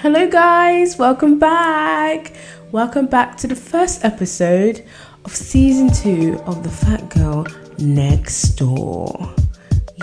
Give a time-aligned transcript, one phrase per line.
[0.00, 2.34] Hello, guys, welcome back.
[2.70, 4.84] Welcome back to the first episode
[5.24, 7.46] of season two of The Fat Girl
[7.78, 9.34] Next Door.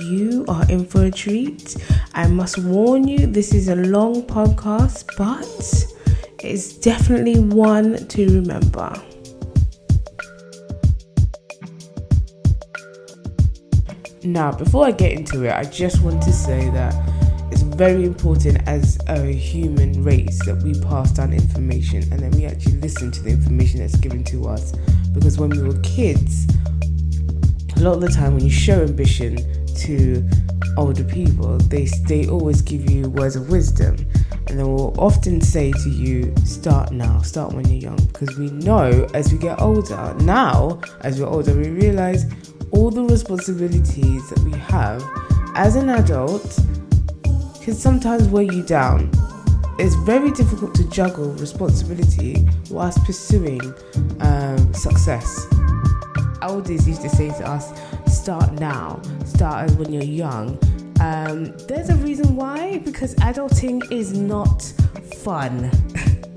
[0.02, 1.78] You are in for a treat.
[2.16, 5.46] I must warn you, this is a long podcast, but
[6.44, 9.00] it's definitely one to remember.
[14.24, 17.13] Now, before I get into it, I just want to say that
[17.76, 22.78] very important as a human race that we pass down information and then we actually
[22.78, 24.74] listen to the information that's given to us.
[25.12, 26.48] Because when we were kids,
[27.76, 29.38] a lot of the time when you show ambition
[29.76, 30.28] to
[30.78, 33.96] older people, they they always give you words of wisdom,
[34.48, 38.50] and they will often say to you, "Start now, start when you're young," because we
[38.52, 40.16] know as we get older.
[40.20, 42.26] Now, as we're older, we realize
[42.72, 45.04] all the responsibilities that we have
[45.56, 46.60] as an adult
[47.64, 49.10] can sometimes weigh you down.
[49.80, 53.62] It's very difficult to juggle responsibility whilst pursuing
[54.20, 55.48] um, success.
[56.42, 57.72] Elders used to say to us,
[58.06, 60.60] start now, start when you're young.
[61.00, 64.62] Um, there's a reason why, because adulting is not
[65.24, 65.72] fun.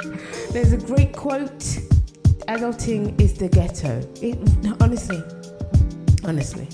[0.53, 1.59] there's a great quote
[2.47, 4.01] adulting is the ghetto.
[4.23, 4.39] It,
[4.81, 5.21] honestly,
[6.25, 6.69] honestly.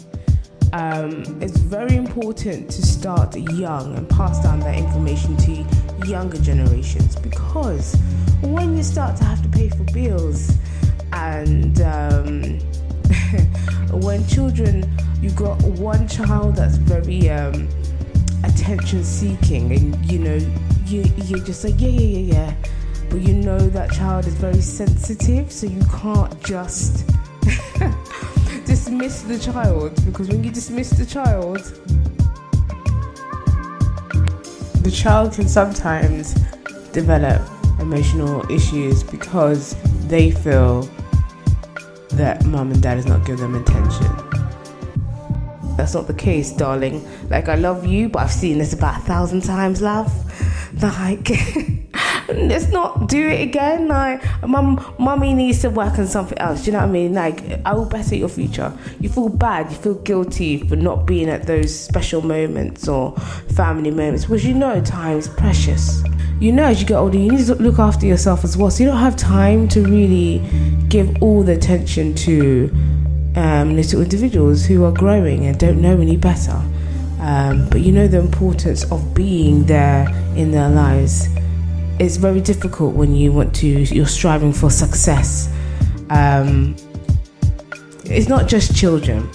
[0.72, 5.66] Um, it's very important to start young and pass down that information to
[6.06, 7.94] younger generations because
[8.40, 10.56] when you start to have to pay for bills
[11.12, 12.58] and um,
[14.00, 17.68] when children, you've got one child that's very um,
[18.42, 20.36] attention seeking and you know,
[20.86, 22.54] you, you're just like, yeah, yeah, yeah, yeah.
[23.10, 27.04] But you know that child is very sensitive, so you can't just
[28.64, 31.58] dismiss the child because when you dismiss the child,
[34.82, 36.34] the child can sometimes
[36.92, 37.40] develop
[37.80, 39.76] emotional issues because
[40.08, 40.82] they feel
[42.12, 44.32] that mom and dad is not giving them attention.
[45.76, 47.06] That's not the case, darling.
[47.28, 50.12] Like, I love you, but I've seen this about a thousand times, love.
[50.80, 51.28] Like,
[52.36, 53.88] let's not do it again.
[53.88, 56.60] Like, mum, mummy needs to work on something else.
[56.60, 57.14] Do you know what I mean?
[57.14, 58.72] Like, I will better your future.
[59.00, 63.16] You feel bad, you feel guilty for not being at those special moments or
[63.54, 66.02] family moments, because you know time is precious.
[66.40, 68.70] You know, as you get older, you need to look after yourself as well.
[68.70, 70.42] So you don't have time to really
[70.88, 72.68] give all the attention to
[73.36, 76.60] um, little individuals who are growing and don't know any better.
[77.20, 81.28] Um, but you know the importance of being there in their lives.
[82.02, 85.48] It's very difficult when you want to, you're striving for success.
[86.10, 86.74] Um,
[88.06, 89.30] it's not just children.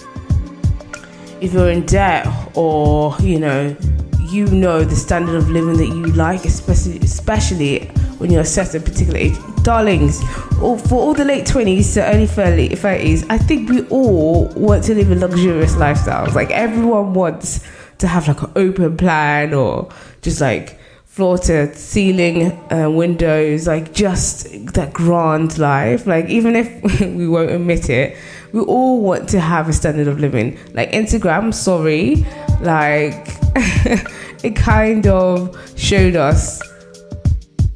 [1.40, 3.74] If you're in debt or, you know,
[4.20, 7.86] you know the standard of living that you like, especially, especially
[8.18, 9.38] when you're set at a particular age.
[9.62, 10.22] Darlings,
[10.58, 15.10] for all the late 20s to early 30s, I think we all want to live
[15.10, 16.30] a luxurious lifestyle.
[16.34, 19.88] Like everyone wants to have like an open plan or
[20.20, 20.77] just like
[21.18, 26.06] floor to ceiling uh, windows, like just that grand life.
[26.06, 28.16] Like even if we won't admit it,
[28.52, 30.56] we all want to have a standard of living.
[30.74, 32.24] Like Instagram, sorry,
[32.60, 33.26] like
[34.44, 36.62] it kind of showed us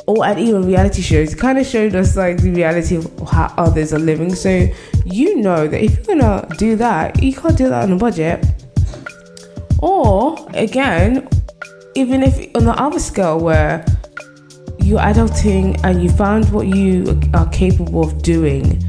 [0.06, 3.92] or and even reality shows kind of showed us like the reality of how others
[3.92, 4.66] are living so
[5.04, 8.44] you know that if you're gonna do that you can't do that on a budget
[9.78, 11.28] or again
[11.94, 13.84] even if on the other scale where
[14.78, 18.82] you're adulting and you found what you are capable of doing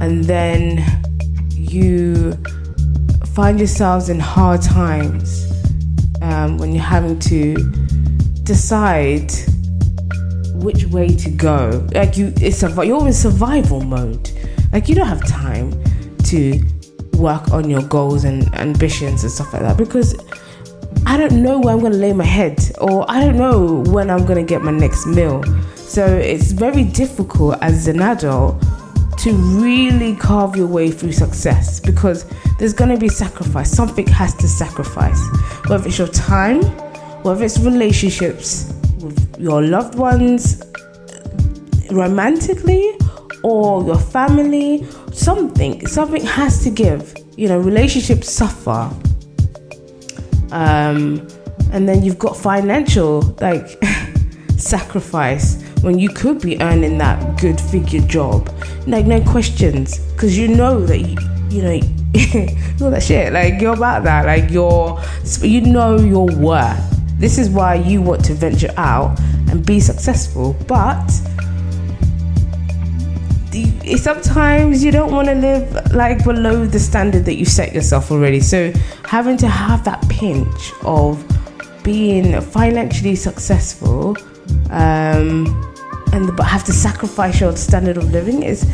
[0.00, 0.82] and then
[1.50, 2.32] you
[3.34, 5.50] find yourselves in hard times
[6.22, 7.54] um, when you're having to
[8.44, 9.32] decide
[10.54, 11.86] which way to go.
[11.92, 14.30] Like you, it's a, you're in survival mode.
[14.72, 15.72] Like you don't have time
[16.24, 16.60] to
[17.16, 20.14] work on your goals and ambitions and stuff like that because
[21.06, 24.24] I don't know where I'm gonna lay my head or I don't know when I'm
[24.24, 25.42] gonna get my next meal.
[25.76, 28.60] So it's very difficult as an adult
[29.18, 32.26] to really carve your way through success because
[32.58, 33.70] there's gonna be sacrifice.
[33.70, 35.20] Something has to sacrifice,
[35.68, 36.62] whether it's your time,
[37.22, 40.62] whether it's relationships with your loved ones
[41.90, 42.92] romantically
[43.42, 48.90] or your family something something has to give you know relationships suffer
[50.54, 51.26] um,
[51.72, 53.78] and then you've got financial like
[54.56, 58.48] sacrifice when you could be earning that good figure job
[58.86, 61.16] like no questions because you know that you,
[61.50, 61.80] you know
[62.84, 64.98] all that shit like you're about that like you're
[65.42, 69.18] you know your worth This is why you want to venture out
[69.48, 70.56] and be successful.
[70.66, 71.06] But
[73.96, 78.40] sometimes you don't want to live like below the standard that you set yourself already.
[78.40, 78.72] So
[79.04, 81.24] having to have that pinch of
[81.82, 84.16] being financially successful
[84.70, 85.46] um,
[86.12, 88.68] and but have to sacrifice your standard of living is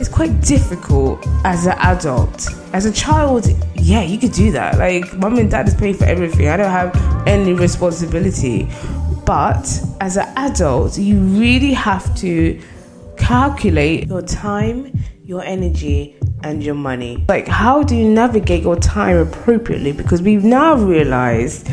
[0.00, 2.48] is quite difficult as an adult.
[2.72, 4.78] As a child, yeah, you could do that.
[4.78, 6.48] Like mom and dad is paying for everything.
[6.48, 8.68] I don't have any responsibility.
[9.26, 9.66] But
[10.00, 12.60] as an adult, you really have to
[13.20, 14.92] calculate your time,
[15.24, 17.24] your energy, and your money.
[17.28, 19.92] Like, how do you navigate your time appropriately?
[19.92, 21.68] Because we've now realized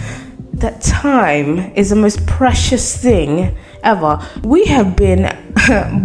[0.53, 4.19] that time is the most precious thing ever.
[4.43, 5.23] We have been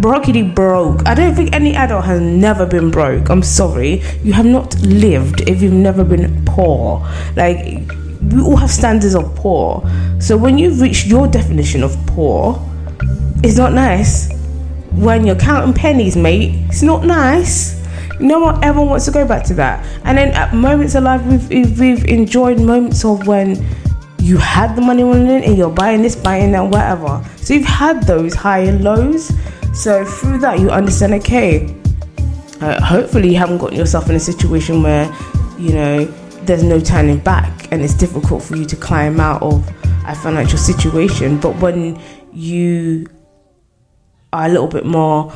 [0.01, 1.07] brockety broke.
[1.07, 3.29] I don't think any adult has never been broke.
[3.29, 4.01] I'm sorry.
[4.23, 7.07] You have not lived if you've never been poor.
[7.35, 7.91] Like,
[8.31, 9.83] we all have standards of poor.
[10.19, 12.61] So when you've reached your definition of poor,
[13.43, 14.31] it's not nice.
[14.95, 17.81] When you're counting pennies, mate, it's not nice.
[18.19, 19.85] No one ever wants to go back to that.
[20.05, 23.65] And then at moments of life, we've, we've enjoyed moments of when
[24.19, 27.23] you had the money running in and you're buying this, buying that, whatever.
[27.37, 29.31] So you've had those high and lows.
[29.73, 31.75] So through that, you understand, okay,
[32.61, 35.13] uh, hopefully you haven't gotten yourself in a situation where,
[35.57, 36.05] you know,
[36.45, 39.67] there's no turning back and it's difficult for you to climb out of
[40.07, 41.39] a financial situation.
[41.39, 41.99] But when
[42.31, 43.07] you
[44.33, 45.31] are a little bit more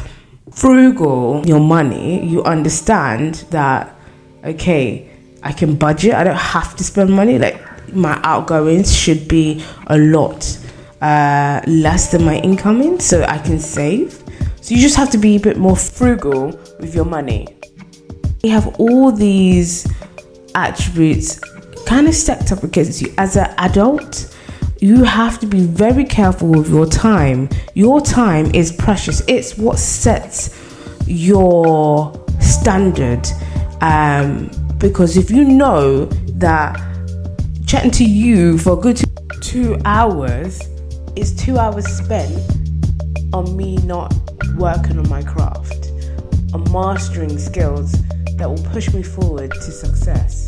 [0.52, 3.96] frugal your money, you understand that,
[4.44, 5.10] okay,
[5.44, 7.38] I can budget, I don't have to spend money.
[7.38, 7.62] Like,
[7.94, 10.58] my outgoings should be a lot
[11.02, 14.24] uh, less than my incoming so I can save.
[14.62, 16.48] So you just have to be a bit more frugal
[16.80, 17.48] with your money.
[18.44, 19.88] You have all these
[20.56, 21.40] attributes
[21.86, 24.36] kind of stacked up against you as an adult.
[24.80, 27.50] You have to be very careful with your time.
[27.74, 29.24] Your time is precious.
[29.28, 30.56] It's what sets
[31.08, 33.28] your standard.
[33.82, 36.80] Um, because if you know that
[37.66, 39.02] chatting to you for good
[39.42, 40.62] two hours
[41.16, 42.32] is two hours spent
[43.34, 44.14] on me not
[44.58, 45.92] working on my craft,
[46.54, 47.94] on mastering skills
[48.36, 50.48] that will push me forward to success.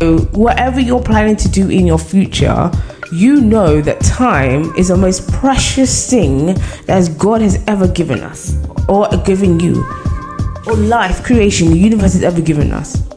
[0.00, 2.70] So, whatever you're planning to do in your future,
[3.12, 6.54] you know that time is the most precious thing
[6.86, 8.56] that God has ever given us,
[8.88, 9.84] or given you,
[10.66, 13.08] or life, creation, the universe has ever given us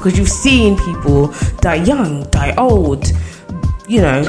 [0.00, 1.26] because you've seen people
[1.60, 3.12] die young, die old,
[3.86, 4.22] you know,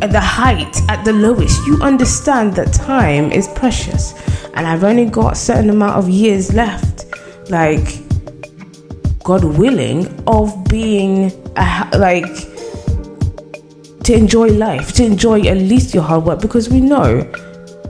[0.00, 1.66] at the height, at the lowest.
[1.66, 4.14] You understand that time is precious,
[4.54, 7.04] and I've only got a certain amount of years left.
[7.50, 7.98] Like,
[9.22, 12.49] God willing, of being a, like
[14.04, 17.22] to enjoy life, to enjoy at least your hard work, because we know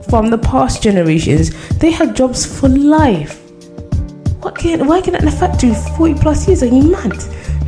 [0.09, 3.41] from the past generations they had jobs for life
[4.41, 6.63] what can working at the factory 40 plus years?
[6.63, 7.13] Are you mad?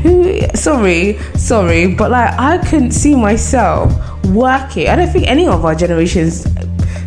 [0.01, 3.93] Who sorry, sorry, but like I couldn't see myself
[4.25, 4.87] working.
[4.89, 6.45] I don't think any of our generations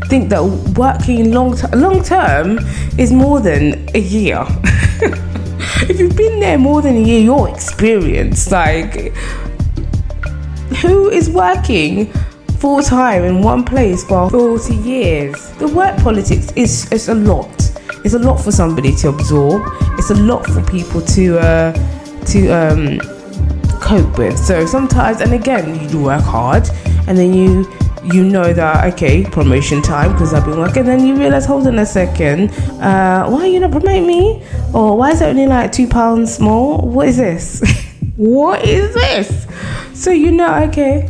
[0.09, 0.43] think that
[0.79, 2.61] working long long term
[2.97, 4.45] is more than a year.
[5.89, 8.53] if you've been there more than a year, you're experienced.
[8.53, 9.13] Like
[10.87, 12.07] who is working
[12.59, 15.51] full time in one place for 40 years?
[15.59, 17.67] The work politics is, a lot
[18.07, 19.63] it's a lot for somebody to absorb.
[19.99, 21.73] It's a lot for people to uh,
[22.27, 23.01] to um,
[23.81, 24.39] cope with.
[24.39, 26.69] So sometimes, and again, you work hard,
[27.09, 27.69] and then you
[28.05, 30.85] you know that okay, promotion time because I've been working.
[30.85, 34.41] Then you realize, hold on a second, uh, why are you not promoting me?
[34.73, 36.79] Or why is it only like two pounds more?
[36.79, 37.83] What is this?
[38.17, 39.47] what is this?
[39.95, 41.09] So you know, okay,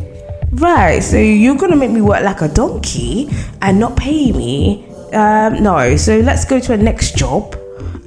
[0.51, 1.01] right.
[1.01, 3.29] So you're gonna make me work like a donkey
[3.61, 7.55] and not pay me um, no, so let's go to a next job,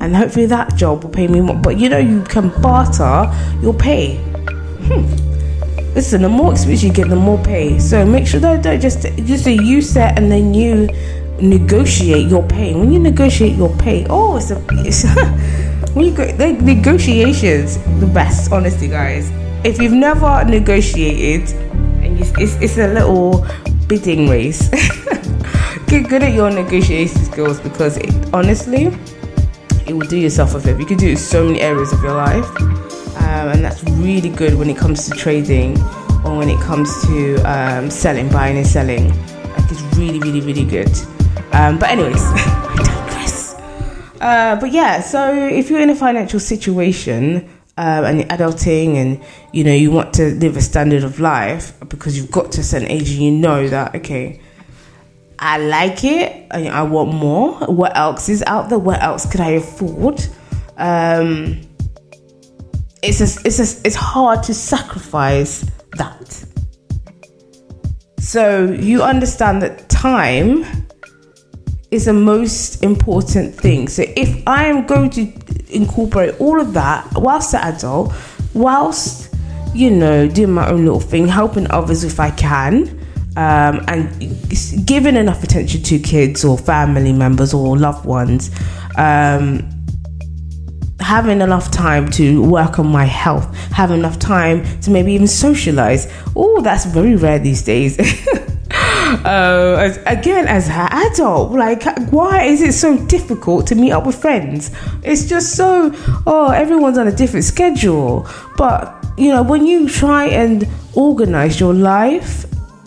[0.01, 1.57] and hopefully that job will pay me more.
[1.57, 4.17] But you know, you can barter your pay.
[4.17, 5.95] Hmm.
[5.95, 7.79] Listen, the more experience you get, the more pay.
[7.79, 10.89] So make sure that don't just just say you set and then you
[11.41, 12.75] negotiate your pay.
[12.75, 15.05] When you negotiate your pay, oh, it's a it's
[15.95, 18.53] when you go the negotiations the best.
[18.53, 19.31] Honestly, guys,
[19.65, 21.51] if you've never negotiated,
[22.03, 23.47] and you, it's it's a little
[23.87, 24.69] bidding race.
[25.87, 28.87] get good at your negotiation skills because it, honestly,
[29.87, 30.81] it will do yourself a favor.
[30.81, 32.49] You can do it in so many areas of your life,
[33.17, 35.77] um, and that's really good when it comes to trading
[36.25, 39.09] or when it comes to um, selling, buying and selling.
[39.09, 40.91] Like it's really, really, really good.
[41.53, 42.23] Um, but anyways.
[44.21, 47.49] Uh, but yeah, so if you're in a financial situation
[47.79, 49.23] um, and you're adulting and
[49.53, 52.65] you know you want to live a standard of life because you've got to a
[52.65, 54.41] certain age and you know that okay
[55.41, 57.55] I like it and I want more.
[57.61, 58.79] What else is out there?
[58.79, 60.23] What else could I afford?
[60.77, 61.63] Um,
[63.03, 66.45] it's a, it's a, it's hard to sacrifice that.
[68.19, 70.67] So you understand that time
[71.91, 75.33] is the most important thing so if I am going to
[75.71, 78.13] incorporate all of that whilst an adult,
[78.55, 79.35] whilst
[79.75, 82.89] you know doing my own little thing, helping others if I can,
[83.37, 88.51] um, and giving enough attention to kids or family members or loved ones.
[88.97, 89.69] Um,
[90.99, 96.13] having enough time to work on my health, having enough time to maybe even socialize.
[96.37, 97.97] Oh, that's very rare these days.
[99.25, 104.07] uh, as, again, as an adult, like, why is it so difficult to meet up
[104.07, 104.71] with friends?
[105.03, 105.93] It's just so,
[106.27, 108.27] oh, everyone's on a different schedule.
[108.57, 112.45] But, you know, when you try and organize your life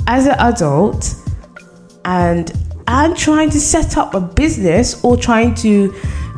[0.08, 1.16] as an adult
[2.06, 2.52] and
[2.86, 5.94] and trying to set up a business or trying to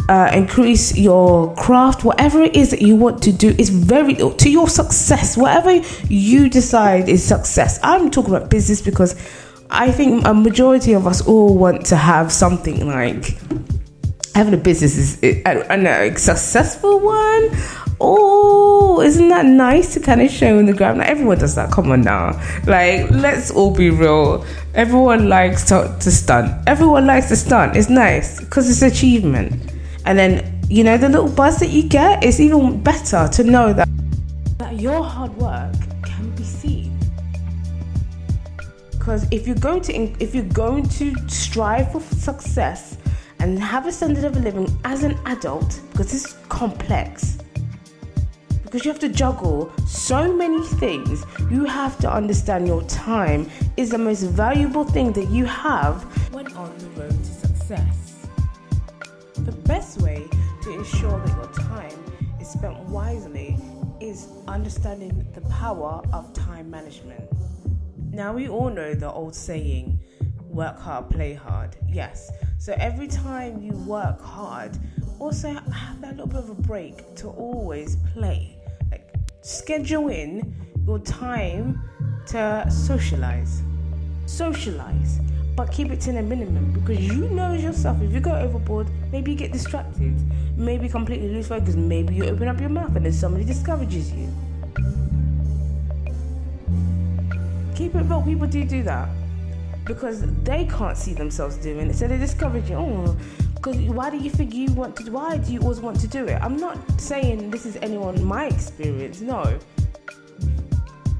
[0.10, 4.50] uh, increase your craft, whatever it is that you want to do, is very to
[4.50, 5.36] your success.
[5.36, 7.80] Whatever you decide is success.
[7.82, 9.16] I'm talking about business because
[9.70, 13.38] I think a majority of us all want to have something like
[14.36, 17.50] having a business is a successful one.
[18.02, 20.98] Oh, isn't that nice to kind of show in the gram?
[20.98, 21.72] Like everyone does that.
[21.72, 24.46] Come on now, like let's all be real.
[24.74, 26.52] Everyone likes to, to stunt.
[26.68, 27.78] Everyone likes to stunt.
[27.78, 29.74] It's nice because it's achievement.
[30.06, 33.72] And then you know the little buzz that you get is even better to know
[33.74, 33.88] that
[34.58, 35.74] that your hard work
[39.06, 42.98] because if you're going to if you're going to strive for success
[43.38, 47.38] and have a standard of living as an adult because it's complex
[48.64, 53.48] because you have to juggle so many things you have to understand your time
[53.78, 56.02] is the most valuable thing that you have
[56.34, 58.28] when on the road to success.
[59.36, 60.28] The best way
[60.64, 62.04] to ensure that your time
[62.42, 63.56] is spent wisely
[64.02, 67.22] is understanding the power of time management
[68.16, 70.00] now, we all know the old saying,
[70.48, 71.76] work hard, play hard.
[71.88, 72.32] Yes.
[72.58, 74.78] So every time you work hard,
[75.20, 78.58] also have that little bit of a break to always play.
[78.90, 80.56] Like, schedule in
[80.88, 81.82] your time
[82.28, 83.64] to socialize.
[84.26, 85.20] Socialize.
[85.56, 88.02] But keep it to a minimum because you know yourself.
[88.02, 90.14] If you go overboard, maybe you get distracted,
[90.58, 94.30] maybe completely lose focus, maybe you open up your mouth and then somebody discourages you.
[97.76, 98.22] Keep it real.
[98.22, 99.10] People do do that
[99.86, 102.76] because they can't see themselves doing it, so they discourage you.
[102.76, 103.18] Oh,
[103.56, 105.12] because why do you think you want to?
[105.12, 106.42] Why do you always want to do it?
[106.42, 109.22] I'm not saying this is anyone my experience.
[109.22, 109.60] No.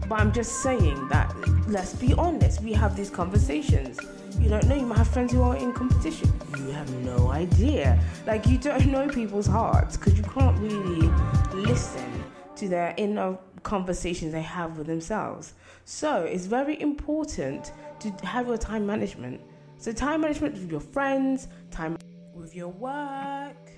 [0.08, 1.34] But I'm just saying that
[1.68, 4.00] let's be honest, we have these conversations.
[4.40, 6.32] You don't know, you might have friends who are in competition.
[6.58, 8.00] You have no idea.
[8.28, 11.10] Like, you don't know people's hearts because you can't really
[11.54, 12.26] listen
[12.58, 15.54] to their inner conversations they have with themselves.
[15.86, 19.42] So it's very important to have your time management.
[19.78, 21.98] So time management with your friends, time
[22.34, 23.72] with your work,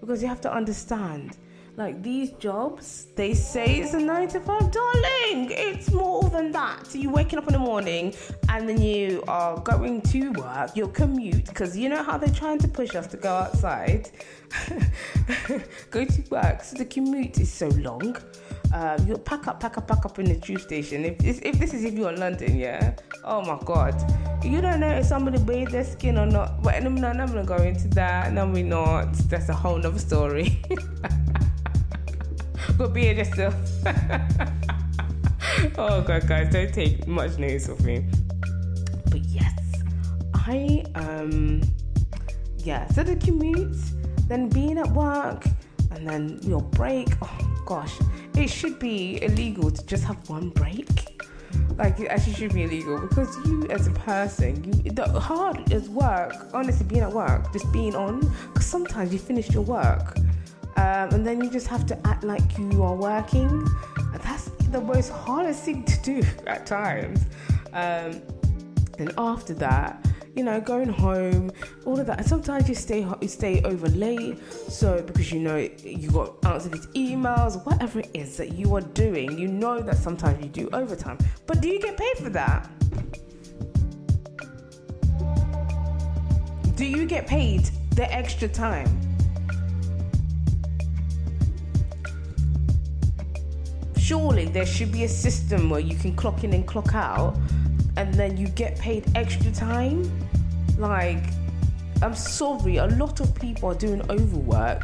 [0.00, 1.38] because you have to understand.
[1.76, 5.50] Like these jobs, they say it's a nine to five, darling.
[5.50, 6.86] It's more than that.
[6.86, 8.14] So you're waking up in the morning
[8.48, 12.58] and then you are going to work, your commute, because you know how they're trying
[12.58, 14.10] to push us to go outside,
[15.90, 16.62] go to work.
[16.62, 18.16] So the commute is so long
[18.74, 21.04] um, you pack up, pack up, pack up in the tube station.
[21.04, 22.96] If, if this is if you're in London, yeah.
[23.22, 23.94] Oh my God,
[24.44, 26.60] you don't know if somebody bathed their skin or not.
[26.60, 28.32] But I'm not, I'm gonna go into that.
[28.32, 29.12] No, we're not.
[29.28, 30.60] That's a whole nother story.
[32.76, 33.54] Go be yourself.
[35.78, 38.04] oh God, guys, don't take much notice of me.
[39.10, 39.56] But yes,
[40.34, 41.62] I um,
[42.58, 42.88] yeah.
[42.88, 43.76] So the commute,
[44.26, 45.44] then being at work,
[45.92, 47.08] and then your break.
[47.22, 47.94] Oh gosh,
[48.34, 50.88] it should be illegal to just have one break.
[51.76, 55.88] Like it actually should be illegal because you, as a person, you the hard as
[55.88, 56.34] work.
[56.52, 58.20] Honestly, being at work, just being on,
[58.52, 60.16] because sometimes you finish your work,
[60.76, 63.66] um, and then you just have to act like you are working.
[64.12, 67.20] That's the most hardest thing to do at times.
[67.72, 68.22] Um,
[68.98, 70.04] and after that,
[70.34, 71.52] you know, going home,
[71.84, 72.18] all of that.
[72.18, 76.70] And sometimes you stay you stay over late, so because you know you got answer
[76.70, 80.68] these emails, whatever it is that you are doing, you know that sometimes you do
[80.72, 81.18] overtime.
[81.46, 82.68] But do you get paid for that?
[86.74, 89.13] Do you get paid the extra time?
[94.04, 97.34] Surely there should be a system where you can clock in and clock out
[97.96, 99.98] and then you get paid extra time.
[100.76, 101.24] Like,
[102.02, 104.82] I'm sorry, a lot of people are doing overwork.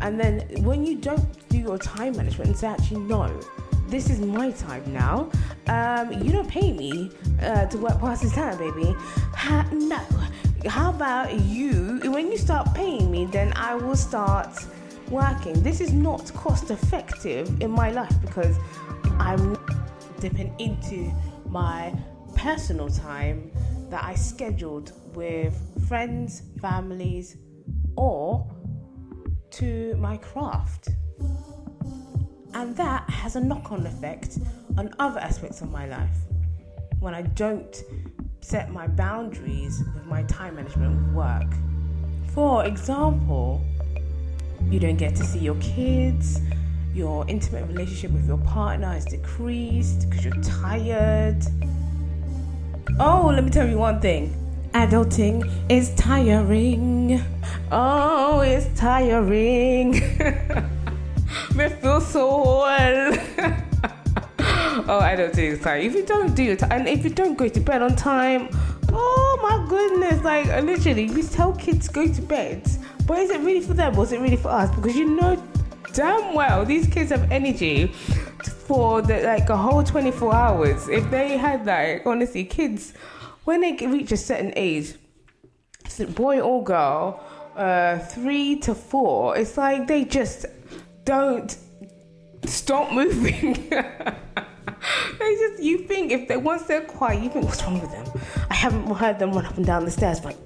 [0.00, 3.38] And then when you don't do your time management and say, actually, no,
[3.88, 5.30] this is my time now.
[5.66, 7.10] Um, you don't pay me
[7.42, 8.94] uh, to work past this time, baby.
[9.34, 10.00] Ha- no.
[10.66, 12.00] How about you?
[12.04, 14.64] When you start paying me, then I will start
[15.10, 15.62] working.
[15.62, 18.56] This is not cost effective in my life because
[19.18, 19.56] I'm
[20.20, 21.12] dipping into
[21.46, 21.94] my
[22.36, 23.50] personal time
[23.90, 25.54] that I scheduled with
[25.88, 27.36] friends, families,
[27.96, 28.48] or
[29.50, 30.90] to my craft.
[32.54, 34.38] And that has a knock on effect
[34.76, 36.16] on other aspects of my life.
[37.00, 37.82] When I don't
[38.40, 41.52] set my boundaries with my time management with work.
[42.32, 43.64] For example,
[44.70, 46.40] you don't get to see your kids,
[46.94, 51.42] your intimate relationship with your partner is decreased because you're tired.
[53.00, 54.34] Oh, let me tell you one thing
[54.72, 57.22] adulting is tiring.
[57.72, 59.92] Oh, it's tiring.
[61.54, 63.12] Me feel so well.
[64.38, 65.86] oh, adulting is tiring.
[65.86, 68.48] If you don't do it, and if you don't go to bed on time,
[68.92, 72.68] oh my goodness, like literally, we tell kids go to bed,
[73.08, 74.72] but is it really for them or is it really for us?
[74.76, 75.42] Because you know
[75.94, 77.86] damn well these kids have energy
[78.66, 80.88] for the, like a whole 24 hours.
[80.88, 82.92] If they had like honestly, kids
[83.44, 84.94] when they reach a certain age,
[86.14, 87.24] boy or girl,
[87.56, 90.44] uh, three to four, it's like they just
[91.06, 91.56] don't
[92.44, 93.54] stop moving.
[93.70, 98.06] they just you think if they once they're quiet, you think what's wrong with them?
[98.58, 100.38] Haven't heard them run up and down the stairs for like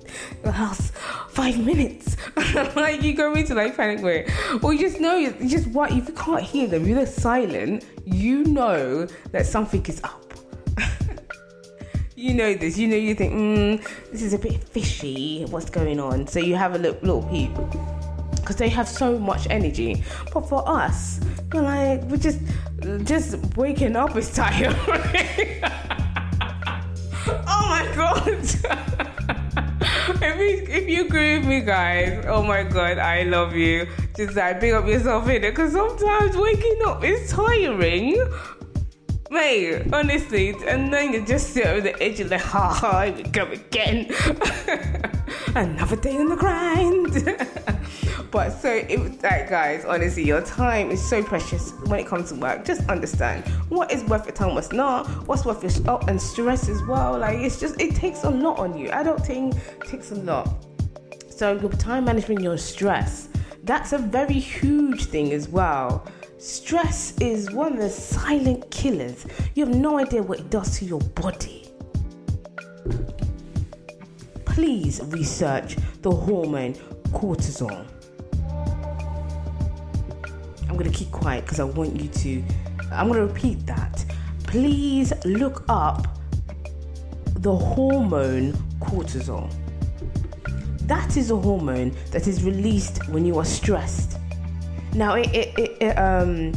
[0.42, 0.92] the last
[1.31, 2.16] five minutes.
[2.76, 4.31] like you go into like panic mode,
[4.62, 7.87] or you just know you just what if you can't hear them, you're silent.
[8.04, 10.35] You know that something is up
[12.16, 12.76] you know this.
[12.76, 15.45] You know you think, mm, this is a bit fishy.
[15.49, 16.26] What's going on?
[16.26, 17.52] So you have a little, little peep
[18.37, 20.04] because they have so much energy.
[20.34, 21.21] But for us,
[21.52, 22.41] we're like we're just
[23.04, 24.76] just waking up is tiring.
[27.47, 28.28] oh my god.
[30.23, 33.87] if you if you agree with me, guys, oh my god, I love you.
[34.17, 38.17] Just like big up yourself in it, because sometimes waking up is tiring.
[39.30, 43.23] Mate, honestly, and then you just sit over the edge of the ha ha, we
[43.23, 44.13] go again.
[45.54, 47.12] Another day on the grind.
[48.30, 52.30] but so it was like guys, honestly, your time is so precious when it comes
[52.30, 52.64] to work.
[52.64, 56.68] Just understand what is worth your time, what's not, what's worth your oh, and stress
[56.68, 57.18] as well.
[57.18, 58.88] Like it's just it takes a lot on you.
[58.90, 60.49] Adulting takes a lot.
[61.28, 63.28] So your time management, your stress,
[63.64, 66.06] that's a very huge thing as well
[66.42, 69.26] Stress is one of the silent killers.
[69.54, 71.71] You have no idea what it does to your body.
[74.52, 76.75] Please research the hormone
[77.10, 77.86] cortisol.
[80.69, 82.45] I'm going to keep quiet because I want you to.
[82.93, 84.04] I'm going to repeat that.
[84.45, 86.19] Please look up
[87.36, 89.50] the hormone cortisol.
[90.86, 94.19] That is a hormone that is released when you are stressed.
[94.93, 96.52] Now, it, it, it, it um,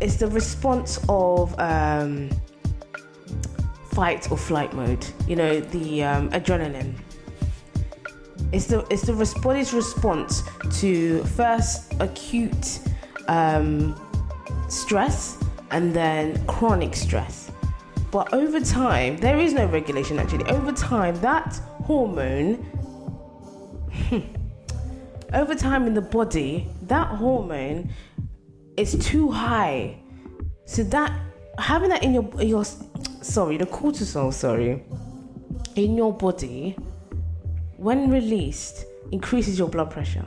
[0.00, 2.30] it's the response of um,
[4.00, 5.04] fight or flight mode.
[5.28, 6.94] You know, the um, adrenaline.
[8.50, 10.42] It's the it's the body's response
[10.80, 12.80] to first acute
[13.28, 13.70] um,
[14.70, 15.36] stress
[15.70, 17.52] and then chronic stress.
[18.10, 20.46] But over time, there is no regulation actually.
[20.46, 22.52] Over time, that hormone
[25.34, 27.90] over time in the body, that hormone
[28.78, 29.98] is too high.
[30.64, 31.12] So that
[31.58, 32.64] having that in your your
[33.20, 34.82] sorry, the cortisol, sorry,
[35.76, 36.76] in your body,
[37.76, 40.26] when released, increases your blood pressure.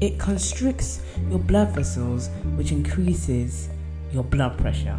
[0.00, 3.68] It constricts your blood vessels, which increases
[4.12, 4.98] your blood pressure.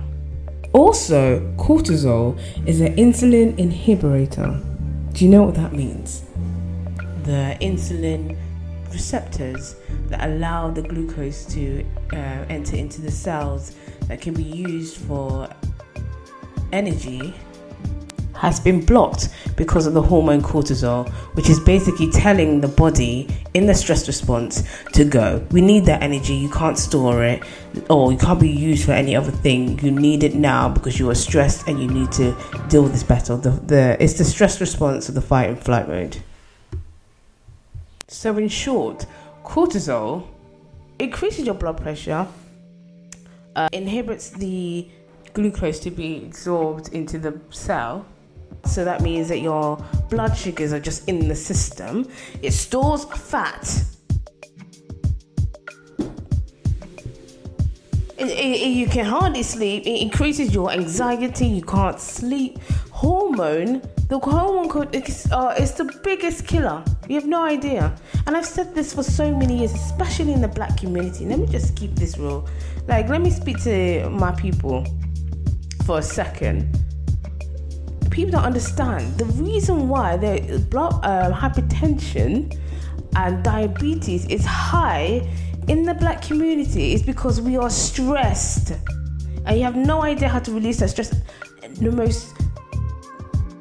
[0.72, 4.74] Also, cortisol is an insulin inhibitor
[5.14, 6.24] do you know what that means?
[7.24, 8.36] The insulin
[8.94, 9.76] receptors
[10.08, 12.16] that allow the glucose to uh,
[12.50, 13.76] enter into the cells
[14.08, 15.50] that can be used for
[16.72, 17.34] energy
[18.36, 23.66] has been blocked because of the hormone cortisol, which is basically telling the body in
[23.66, 25.46] the stress response to go.
[25.52, 27.44] We need that energy, you can't store it,
[27.90, 29.80] or it can't be used for any other thing.
[29.80, 32.36] You need it now because you are stressed and you need to
[32.68, 33.38] deal with this battle.
[33.38, 36.18] The, the, it's the stress response of the fight and flight mode.
[38.14, 39.08] So, in short,
[39.44, 40.28] cortisol
[41.00, 42.28] increases your blood pressure,
[43.56, 44.88] uh, inhibits the
[45.34, 48.06] glucose to be absorbed into the cell.
[48.66, 52.08] So that means that your blood sugars are just in the system.
[52.44, 53.84] It stores fat.
[58.16, 59.88] It, it, you can hardly sleep.
[59.88, 61.48] It increases your anxiety.
[61.48, 62.60] You can't sleep.
[63.04, 66.82] Hormone, the hormone is uh, it's the biggest killer.
[67.10, 67.94] You have no idea.
[68.26, 71.26] And I've said this for so many years, especially in the black community.
[71.26, 72.48] Let me just keep this real.
[72.88, 74.86] Like, let me speak to my people
[75.86, 76.80] for a second.
[78.10, 82.58] People don't understand the reason why the blood uh, hypertension
[83.18, 85.28] and diabetes is high
[85.68, 88.72] in the black community is because we are stressed,
[89.46, 91.14] and you have no idea how to release that stress.
[91.80, 92.33] The most,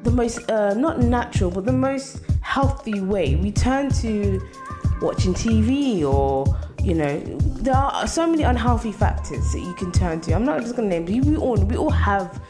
[0.03, 3.35] the most uh, not natural, but the most healthy way.
[3.35, 4.41] We turn to
[5.01, 6.45] watching TV or
[6.81, 10.33] you know there are so many unhealthy factors that you can turn to.
[10.33, 12.41] I'm not just going to name them we all we all have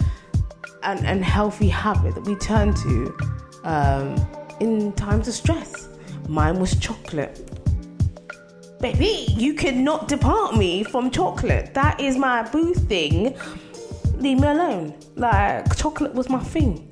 [0.83, 3.17] an unhealthy habit that we turn to
[3.63, 4.15] um,
[4.59, 5.87] in times of stress.
[6.27, 7.49] Mine was chocolate.
[8.79, 11.73] Baby you cannot depart me from chocolate.
[11.73, 13.37] That is my boo thing.
[14.15, 14.93] Leave me alone.
[15.15, 16.89] Like chocolate was my thing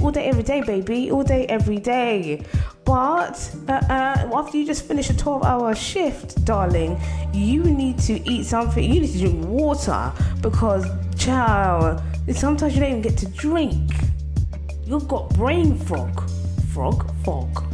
[0.00, 2.44] all day every day baby all day every day
[2.84, 7.00] but uh, uh, after you just finish a 12 hour shift, darling,
[7.32, 8.84] you need to eat something.
[8.84, 13.90] You need to drink water because, child, sometimes you don't even get to drink.
[14.84, 16.28] You've got brain fog.
[16.74, 17.10] Frog?
[17.24, 17.64] Fog.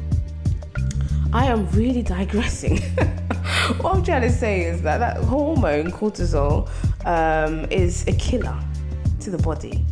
[1.33, 2.79] I am really digressing.
[3.79, 6.69] what I'm trying to say is that that hormone, cortisol,
[7.05, 8.57] um, is a killer
[9.21, 9.85] to the body.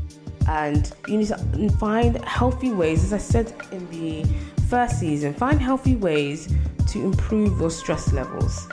[0.48, 4.26] And you need to find healthy ways, as I said in the
[4.68, 6.54] first season, find healthy ways
[6.88, 8.66] to improve your stress levels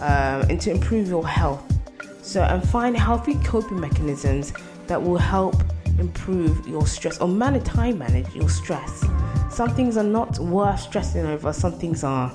[0.00, 1.62] um, and to improve your health.
[2.22, 4.52] So, and find healthy coping mechanisms
[4.86, 5.54] that will help
[5.98, 9.04] improve your stress or manage time manage your stress.
[9.50, 12.32] Some things are not worth stressing over, some things are.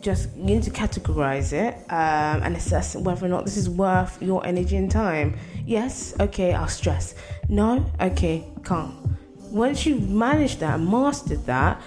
[0.00, 4.20] Just you need to categorize it um, and assess whether or not this is worth
[4.22, 5.36] your energy and time.
[5.66, 7.14] Yes, okay, I'll stress.
[7.48, 9.16] No, okay, calm.
[9.50, 11.80] Once you've managed that, mastered that,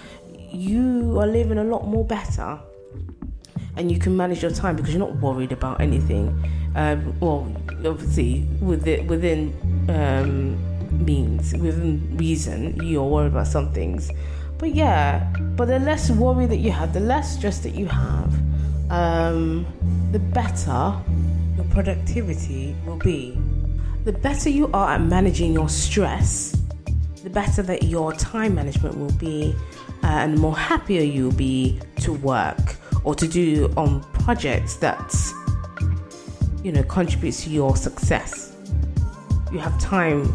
[0.51, 2.59] you are living a lot more better
[3.75, 6.27] and you can manage your time because you're not worried about anything.
[6.75, 14.09] Um, well, obviously, within, within um, means, within reason, you're worried about some things.
[14.57, 18.33] But yeah, but the less worry that you have, the less stress that you have,
[18.89, 19.67] um,
[20.11, 20.95] the better
[21.55, 23.37] your productivity will be.
[24.03, 26.55] The better you are at managing your stress,
[27.23, 29.55] the better that your time management will be
[30.03, 35.13] uh, and the more happier you'll be to work or to do on projects that
[36.63, 38.55] you know contributes to your success.
[39.51, 40.33] You have time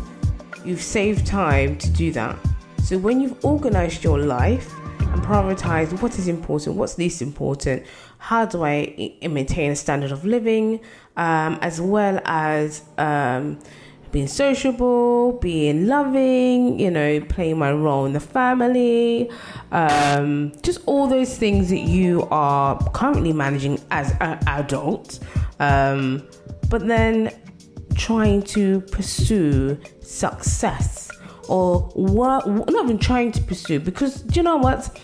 [0.64, 2.36] you've saved time to do that.
[2.82, 7.84] So when you've organized your life and prioritized what is important what's least important
[8.22, 10.78] how do i maintain a standard of living
[11.16, 13.58] um, as well as um,
[14.12, 19.30] being sociable, being loving, you know, playing my role in the family,
[19.72, 25.18] um, just all those things that you are currently managing as an adult,
[25.60, 26.22] um,
[26.68, 27.32] but then
[27.94, 31.10] trying to pursue success
[31.48, 34.96] or work, not even trying to pursue, because do you know what?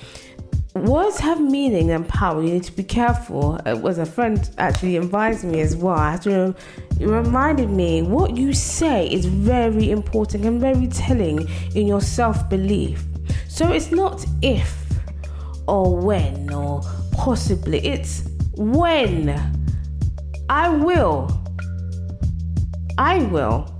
[0.74, 2.42] Words have meaning and power.
[2.42, 3.56] You need to be careful.
[3.66, 6.14] It was a friend actually advised me as well.
[7.00, 12.48] It reminded me what you say is very important and very telling in your self
[12.48, 13.04] belief.
[13.48, 14.74] So it's not if
[15.66, 19.38] or when or possibly, it's when.
[20.50, 21.30] I will.
[22.96, 23.74] I will.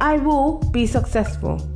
[0.00, 1.73] I will be successful.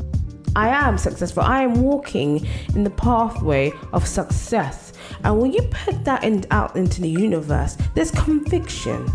[0.56, 1.42] I am successful.
[1.42, 4.92] I am walking in the pathway of success.
[5.24, 9.06] And when you put that in, out into the universe, there's conviction.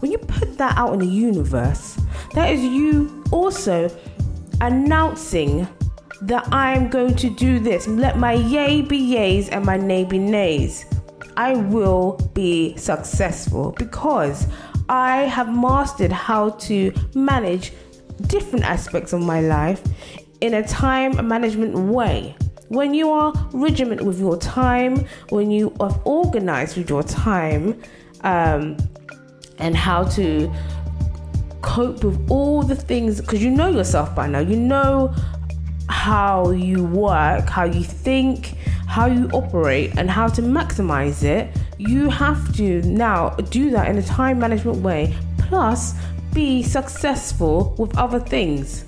[0.00, 1.98] When you put that out in the universe,
[2.34, 3.88] that is you also
[4.60, 5.68] announcing
[6.22, 7.86] that I am going to do this.
[7.86, 10.86] Let my yay be yays and my nay be nays.
[11.36, 14.46] I will be successful because
[14.88, 17.72] I have mastered how to manage
[18.26, 19.82] different aspects of my life
[20.40, 22.36] in a time management way.
[22.68, 27.80] When you are regiment with your time, when you are organized with your time,
[28.22, 28.76] um,
[29.58, 30.52] and how to
[31.60, 35.14] cope with all the things, because you know yourself by now, you know
[35.88, 38.54] how you work, how you think,
[38.88, 43.98] how you operate and how to maximize it, you have to now do that in
[43.98, 45.94] a time management way, plus
[46.32, 48.84] be successful with other things.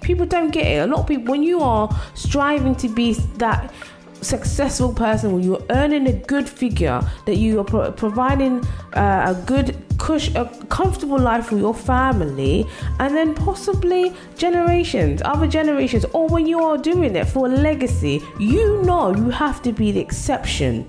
[0.00, 0.78] People don't get it.
[0.82, 3.72] A lot of people, when you are striving to be that
[4.20, 9.46] successful person, when you're earning a good figure, that you are pro- providing uh, a
[9.46, 12.66] good, cush, a comfortable life for your family,
[12.98, 18.82] and then possibly generations, other generations, or when you are doing it for legacy, you
[18.82, 20.86] know you have to be the exception.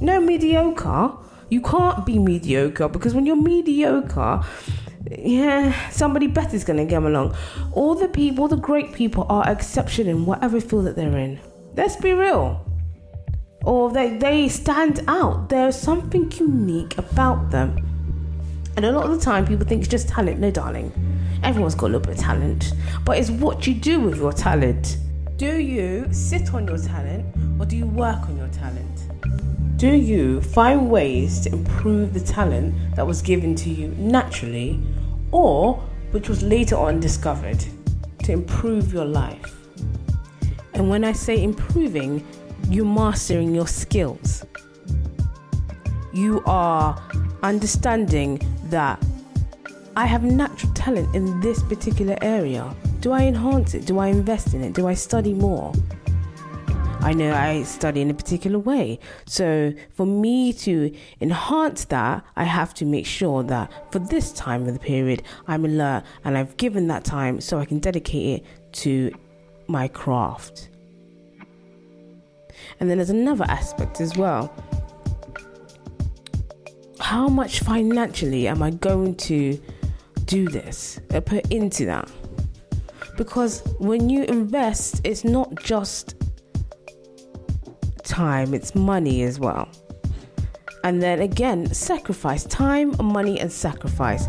[0.00, 1.21] No mediocre.
[1.52, 4.42] You can't be mediocre because when you're mediocre,
[5.10, 7.36] yeah, somebody better is going to come along.
[7.72, 11.38] All the people, all the great people, are exception in whatever field that they're in.
[11.76, 12.66] Let's be real.
[13.66, 15.50] Or they, they stand out.
[15.50, 17.76] There's something unique about them.
[18.78, 20.40] And a lot of the time, people think it's just talent.
[20.40, 20.90] No, darling.
[21.42, 22.72] Everyone's got a little bit of talent.
[23.04, 24.96] But it's what you do with your talent.
[25.36, 27.26] Do you sit on your talent
[27.60, 29.11] or do you work on your talent?
[29.82, 34.80] Do you find ways to improve the talent that was given to you naturally
[35.32, 35.74] or
[36.12, 37.58] which was later on discovered
[38.22, 39.56] to improve your life?
[40.74, 42.24] And when I say improving,
[42.68, 44.46] you're mastering your skills.
[46.12, 47.02] You are
[47.42, 49.04] understanding that
[49.96, 52.72] I have natural talent in this particular area.
[53.00, 53.84] Do I enhance it?
[53.86, 54.74] Do I invest in it?
[54.74, 55.72] Do I study more?
[57.04, 59.00] I know I study in a particular way.
[59.26, 64.68] So for me to enhance that, I have to make sure that for this time
[64.68, 68.72] of the period, I'm alert and I've given that time so I can dedicate it
[68.74, 69.12] to
[69.66, 70.68] my craft.
[72.78, 74.54] And then there's another aspect as well.
[77.00, 79.60] How much financially am I going to
[80.24, 82.08] do this, uh, put into that?
[83.16, 86.14] Because when you invest, it's not just
[88.12, 89.66] time, it's money as well.
[90.84, 94.26] And then again, sacrifice time, money, and sacrifice.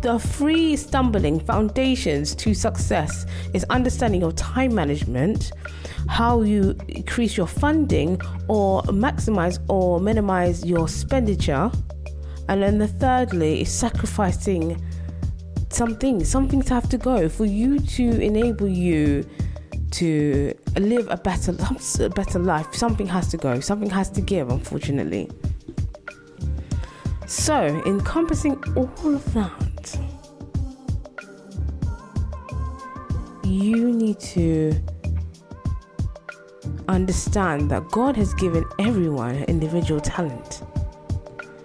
[0.00, 5.52] The three stumbling foundations to success is understanding your time management,
[6.08, 11.70] how you increase your funding or maximize or minimize your expenditure.
[12.48, 14.82] And then the thirdly is sacrificing
[15.68, 16.24] something.
[16.24, 19.28] Some things have to go for you to enable you
[19.90, 21.56] to live a better
[22.00, 22.74] a better life.
[22.74, 23.60] Something has to go.
[23.60, 25.30] Something has to give unfortunately.
[27.26, 29.58] So encompassing all of that
[33.48, 34.72] you need to
[36.88, 40.62] understand that God has given everyone individual talent.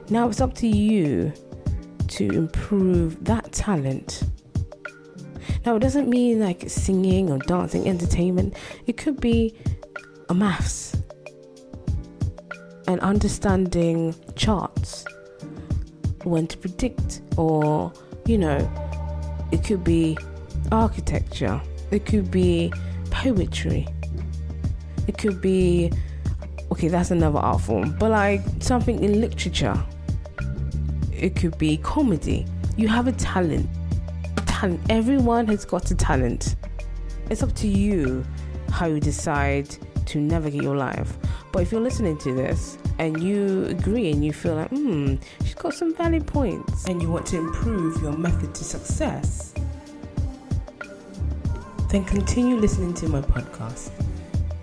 [0.10, 1.34] Now it's up to you
[2.10, 4.24] to improve that talent
[5.66, 8.56] now, it doesn't mean like singing or dancing, entertainment.
[8.86, 9.56] It could be
[10.30, 10.96] a maths
[12.88, 15.06] and understanding charts,
[16.24, 17.94] when to predict, or
[18.26, 18.58] you know,
[19.52, 20.18] it could be
[20.72, 22.74] architecture, it could be
[23.10, 23.88] poetry,
[25.08, 25.92] it could be
[26.72, 29.82] okay, that's another art form, but like something in literature,
[31.12, 32.46] it could be comedy.
[32.76, 33.70] You have a talent
[34.64, 34.82] talent.
[34.90, 36.56] Everyone has got a talent.
[37.30, 38.26] It's up to you
[38.70, 41.18] how you decide to navigate your life.
[41.52, 45.56] But if you're listening to this and you agree and you feel like, hmm, she's
[45.56, 49.54] got some valid points, and you want to improve your method to success,
[51.90, 53.92] then continue listening to my podcast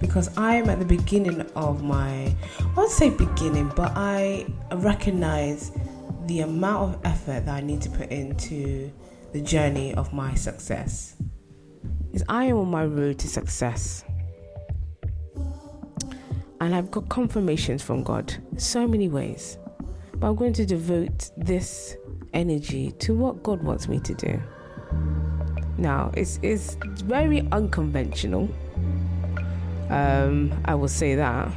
[0.00, 5.72] because I am at the beginning of my, I won't say beginning, but I recognize
[6.26, 8.90] the amount of effort that I need to put into
[9.32, 11.16] the journey of my success.
[12.12, 14.04] Is I am on my road to success.
[16.60, 19.56] And I've got confirmations from God so many ways.
[20.14, 21.96] But I'm going to devote this
[22.34, 24.42] energy to what God wants me to do.
[25.78, 28.48] Now, it's, it's very unconventional.
[29.88, 31.50] Um, I will say that.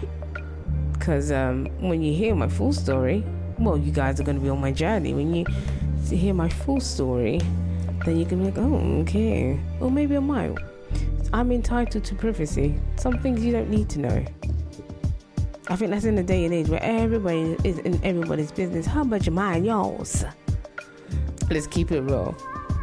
[0.94, 3.26] Because um, when you hear my full story,
[3.60, 5.14] well, you guys are going to be on my journey.
[5.14, 5.46] When you
[6.10, 7.42] hear my full story,
[8.06, 9.60] then you can be like, oh, okay.
[9.80, 10.58] Or maybe I might.
[11.34, 12.80] I'm entitled to privacy.
[12.98, 14.26] Some things you don't need to know.
[15.68, 18.86] I think that's in the day and age where everybody is in everybody's business.
[18.86, 20.26] How much am I yours?
[21.50, 22.36] Let's keep it real.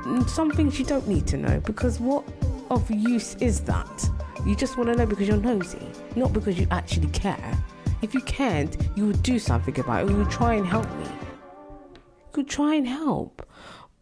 [0.05, 2.25] Mm, some things you don't need to know because what
[2.71, 4.11] of use is that?
[4.47, 7.53] You just want to know because you're nosy, not because you actually care.
[8.01, 10.07] If you can't, you would do something about it.
[10.07, 11.05] Or you would try and help me.
[11.05, 13.47] You could try and help.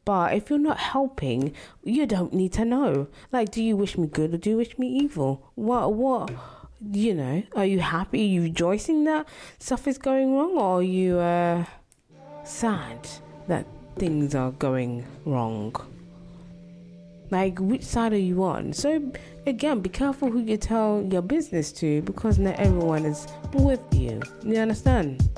[0.09, 1.53] But if you're not helping,
[1.85, 3.09] you don't need to know.
[3.31, 5.53] Like, do you wish me good or do you wish me evil?
[5.55, 6.31] What, what,
[6.81, 8.23] you know, are you happy?
[8.23, 11.63] Are you rejoicing that stuff is going wrong or are you uh,
[12.43, 13.07] sad
[13.49, 13.67] that
[13.99, 15.77] things are going wrong?
[17.31, 18.73] Like, which side are you on?
[18.73, 19.13] So,
[19.47, 24.23] again, be careful who you tell your business to because not everyone is with you.
[24.43, 25.29] You understand?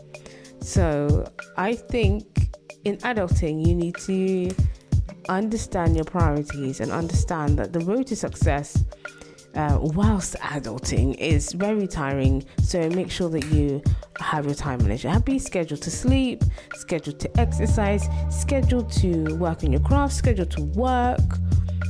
[0.61, 2.40] So, I think
[2.85, 4.51] in adulting, you need to
[5.29, 8.85] understand your priorities and understand that the road to success
[9.55, 12.45] uh, whilst adulting is very tiring.
[12.63, 13.83] So make sure that you
[14.19, 15.25] have your time management.
[15.25, 16.43] Be scheduled to sleep,
[16.75, 21.21] scheduled to exercise, scheduled to work on your craft, scheduled to work.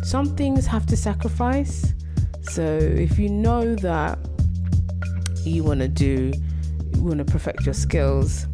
[0.03, 1.95] Some things have to sacrifice.
[2.43, 4.19] So if you know that
[5.45, 6.33] you want to do,
[6.95, 8.47] you want to perfect your skills,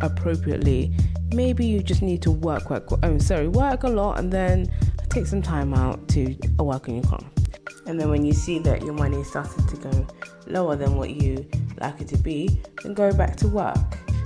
[0.00, 0.92] appropriately,
[1.32, 4.66] maybe you just need to work, work, oh, sorry, work a lot and then
[5.08, 7.38] take some time out to work on your craft.
[7.86, 10.06] And then when you see that your money is starting to go
[10.46, 11.48] lower than what you
[11.80, 13.76] like it to be, then go back to work.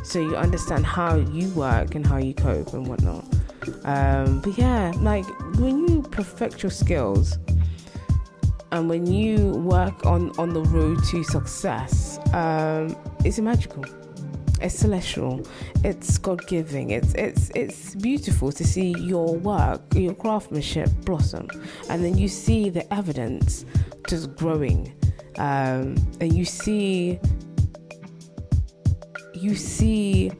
[0.04, 3.24] So you understand how you work and how you cope and whatnot.
[3.84, 5.24] Um, but yeah, like
[5.58, 7.38] when you perfect your skills
[8.72, 13.84] and when you work on, on the road to success, um, it's magical
[14.62, 15.46] it's celestial,
[15.84, 21.48] it's God giving, it's it's it's beautiful to see your work, your craftsmanship blossom,
[21.88, 23.64] and then you see the evidence
[24.08, 24.92] just growing,
[25.38, 27.18] um, and you see
[29.34, 30.30] you see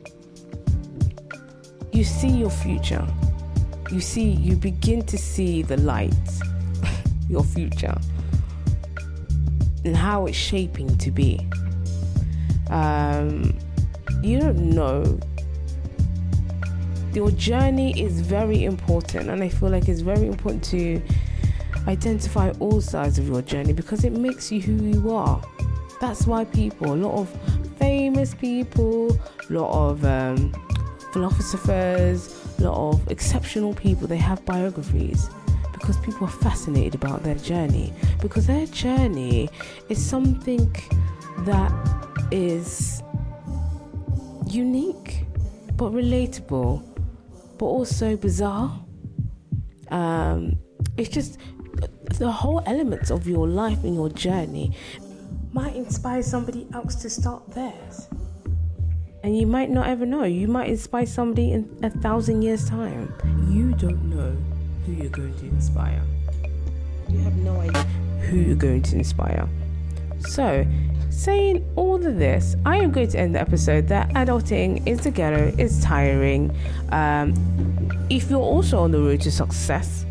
[1.92, 3.06] you see your future.
[3.90, 6.14] You see, you begin to see the light,
[7.28, 7.94] your future,
[9.84, 11.46] and how it's shaping to be.
[12.70, 13.58] Um,
[14.22, 15.18] you don't know.
[17.12, 21.02] Your journey is very important, and I feel like it's very important to
[21.86, 25.42] identify all sides of your journey because it makes you who you are.
[26.00, 29.18] That's why people, a lot of famous people,
[29.50, 30.52] a lot of um,
[31.12, 35.28] philosophers, a lot of exceptional people, they have biographies
[35.72, 39.50] because people are fascinated about their journey because their journey
[39.88, 40.72] is something
[41.38, 41.72] that
[42.30, 43.02] is
[44.54, 45.26] unique
[45.76, 46.82] but relatable,
[47.58, 48.78] but also bizarre.
[49.90, 50.58] Um,
[50.96, 51.38] it's just
[52.18, 54.76] the whole elements of your life and your journey
[55.52, 58.08] might inspire somebody else to start theirs.
[59.22, 60.24] And you might not ever know.
[60.24, 63.14] You might inspire somebody in a thousand years' time.
[63.48, 64.36] You don't know
[64.84, 66.02] who you're going to inspire.
[67.08, 67.82] You have no idea
[68.28, 69.48] who you're going to inspire.
[70.28, 70.66] So,
[71.12, 75.10] Saying all of this, I am going to end the episode that adulting is the
[75.10, 76.50] ghetto, is tiring.
[76.90, 77.34] Um,
[78.08, 80.06] if you're also on the road to success,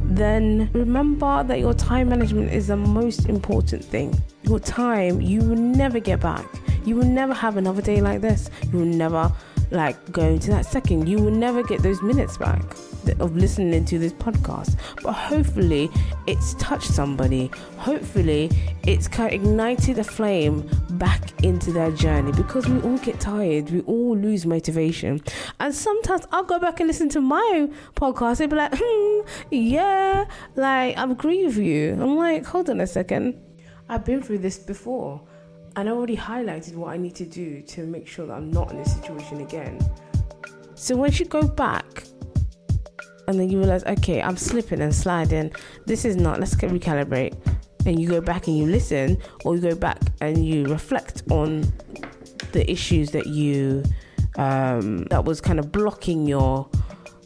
[0.00, 4.20] then remember that your time management is the most important thing.
[4.42, 6.46] Your time, you will never get back.
[6.86, 8.48] You will never have another day like this.
[8.72, 9.30] You will never
[9.70, 11.08] like go into that second.
[11.08, 12.64] You will never get those minutes back
[13.20, 14.76] of listening to this podcast.
[15.02, 15.90] But hopefully,
[16.26, 17.50] it's touched somebody.
[17.76, 18.50] Hopefully,
[18.84, 23.70] it's kind of ignited a flame back into their journey because we all get tired.
[23.70, 25.22] We all lose motivation.
[25.60, 30.26] And sometimes I'll go back and listen to my podcast and be like, hmm, yeah,
[30.56, 31.92] like I agree with you.
[31.92, 33.40] I'm like, hold on a second.
[33.88, 35.20] I've been through this before
[35.76, 38.70] and I already highlighted what I need to do to make sure that I'm not
[38.70, 39.78] in this situation again.
[40.74, 42.04] So once you go back
[43.28, 45.52] and then you realize, okay, I'm slipping and sliding,
[45.86, 47.36] this is not, let's recalibrate.
[47.86, 51.64] And you go back and you listen, or you go back and you reflect on
[52.52, 53.82] the issues that you,
[54.36, 56.68] um, that was kind of blocking your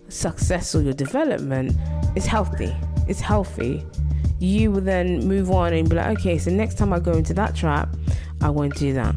[0.08, 1.76] success or your development,
[2.14, 2.74] it's healthy.
[3.08, 3.84] It's healthy.
[4.38, 7.34] You will then move on and be like, okay, so next time I go into
[7.34, 7.94] that trap,
[8.40, 9.14] I won't do that.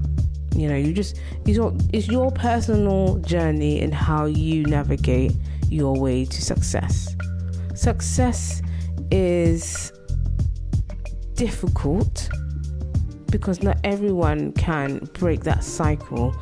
[0.56, 5.34] You know, you just it's your it's your personal journey and how you navigate
[5.70, 7.16] your way to success.
[7.76, 8.62] Success
[9.12, 9.92] is
[11.36, 12.30] difficult
[13.32, 16.36] because not everyone can break that cycle.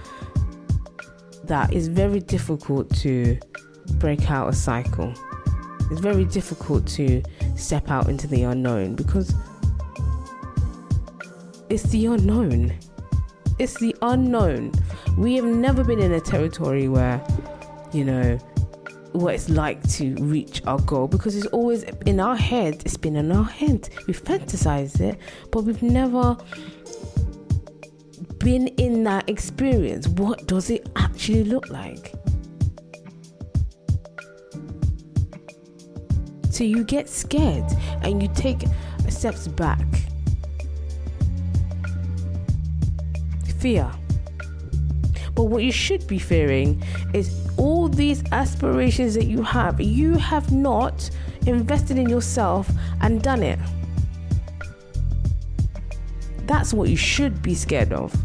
[1.43, 3.38] That is very difficult to
[3.99, 5.13] break out a cycle.
[5.91, 7.21] It's very difficult to
[7.55, 9.34] step out into the unknown because
[11.69, 12.73] it's the unknown.
[13.59, 14.71] It's the unknown.
[15.17, 17.25] We have never been in a territory where,
[17.93, 18.38] you know,
[19.18, 22.82] what it's like to reach our goal because it's always in our head.
[22.86, 23.89] It's been in our head.
[24.07, 25.20] We fantasize it,
[25.51, 26.38] but we've never
[28.38, 30.07] been in that experience.
[30.07, 32.13] What does it actually look like?
[36.49, 38.63] So you get scared and you take
[39.09, 39.86] steps back.
[43.59, 43.91] Fear.
[45.36, 49.82] But what you should be fearing is all these aspirations that you have.
[49.82, 51.10] You have not
[51.45, 52.70] invested in yourself
[53.01, 53.60] and done it.
[56.45, 58.16] That's what you should be scared of,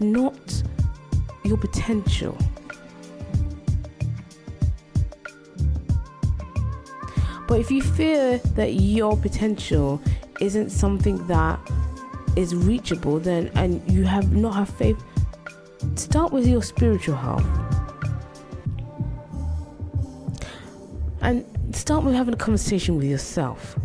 [0.00, 0.62] not
[1.44, 2.36] your potential.
[7.46, 10.00] But if you fear that your potential
[10.40, 11.58] isn't something that
[12.36, 15.02] is reachable, then and you have not have faith,
[15.96, 17.44] start with your spiritual health.
[21.20, 21.44] And
[21.76, 23.78] start with having a conversation with yourself.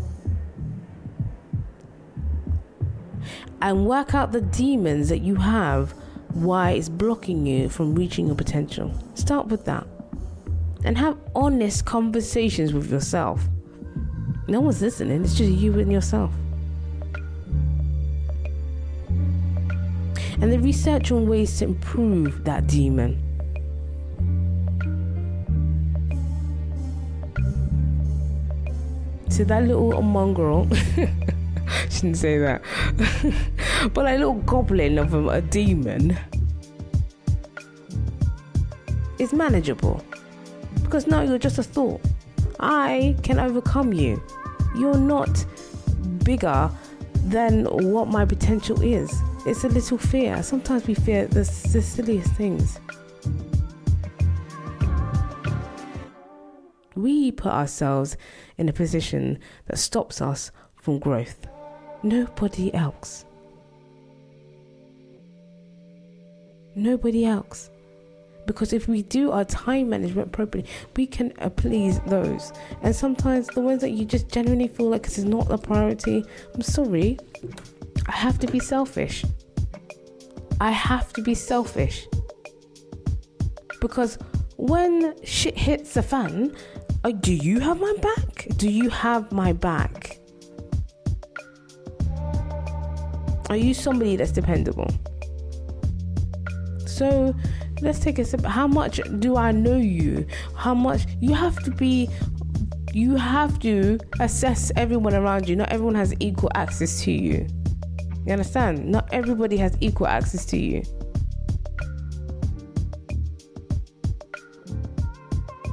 [3.62, 5.94] And work out the demons that you have,
[6.34, 8.94] why it's blocking you from reaching your potential.
[9.16, 9.88] Start with that.
[10.84, 13.48] And have honest conversations with yourself.
[14.48, 16.32] No one's listening, it's just you and yourself.
[20.42, 23.25] And then research on ways to improve that demon.
[29.36, 30.66] So that little mongrel,
[31.90, 32.62] shouldn't say that,
[33.94, 36.18] but a little goblin of a, a demon
[39.20, 40.02] is manageable
[40.84, 42.00] because now you're just a thought.
[42.62, 44.24] I can overcome you.
[44.74, 45.46] You're not
[46.24, 46.72] bigger
[47.26, 49.14] than what my potential is.
[49.46, 50.42] It's a little fear.
[50.44, 51.42] Sometimes we fear the,
[51.74, 52.80] the silliest things.
[56.96, 58.16] We put ourselves
[58.58, 61.48] in a position that stops us from growth.
[62.04, 63.26] Nobody else.
[66.76, 67.70] Nobody else.
[68.46, 72.54] Because if we do our time management properly, we can uh, please those.
[72.84, 76.24] And sometimes the ones that you just genuinely feel like this is not a priority,
[76.54, 77.18] I'm sorry,
[78.08, 79.26] I have to be selfish.
[80.62, 82.08] I have to be selfish.
[83.82, 84.18] Because
[84.58, 86.56] when shit hits the fan,
[87.04, 88.35] uh, do you have my back?
[88.58, 90.20] Do you have my back?
[93.50, 94.90] Are you somebody that's dependable?
[96.86, 97.36] So
[97.82, 98.44] let's take a step.
[98.44, 100.26] How much do I know you?
[100.56, 102.10] How much you have to be
[102.96, 105.58] you have to assess everyone around you.
[105.58, 107.46] Not everyone has equal access to you.
[108.26, 108.86] You understand?
[108.86, 110.82] Not everybody has equal access to you.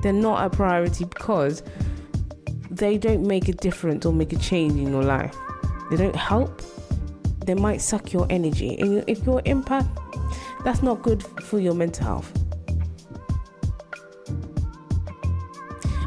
[0.03, 1.63] They're not a priority because
[2.83, 5.37] they don't make a difference or make a change in your life.
[5.89, 6.61] They don't help.
[7.47, 8.77] They might suck your energy.
[8.81, 9.87] And if your impact
[10.65, 12.33] that's not good for your mental health.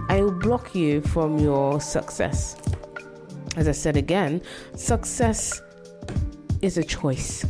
[0.09, 2.57] I will block you from your success.
[3.55, 4.41] As I said again,
[4.75, 5.61] success
[6.61, 7.45] is a choice.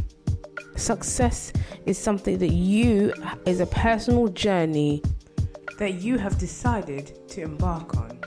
[0.75, 1.51] Success
[1.87, 3.11] is something that you
[3.47, 5.01] is a personal journey
[5.79, 8.24] that you have decided to embark on.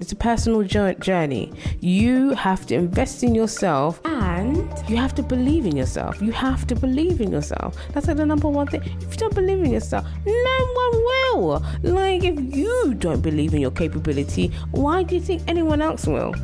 [0.00, 1.52] It's a personal journey.
[1.80, 4.56] You have to invest in yourself and
[4.88, 6.22] you have to believe in yourself.
[6.22, 7.76] You have to believe in yourself.
[7.92, 8.82] That's like the number one thing.
[9.00, 11.64] If you don't believe in yourself, no one will.
[11.82, 16.34] Like, if you don't believe in your capability, why do you think anyone else will?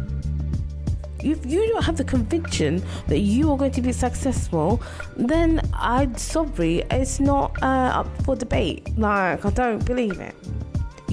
[1.25, 4.83] if you don't have the conviction that you are going to be successful,
[5.17, 8.91] then I'm sorry, it's not uh, up for debate.
[8.99, 10.35] Like, I don't believe it.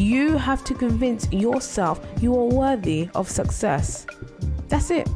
[0.02, 4.08] You have to convince yourself you are worthy of success.
[4.68, 5.08] That's it.